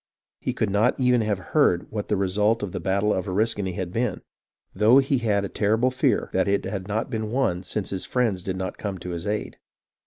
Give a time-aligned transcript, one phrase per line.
[0.39, 3.93] He could not even have heard what the result of the battle at Oriskany had
[3.93, 4.23] been,
[4.73, 7.29] though he had a terrible fear that it had not been won.
[7.29, 9.57] IN THE MOHAWK VALLEY I97 since his friends did not come to his aid.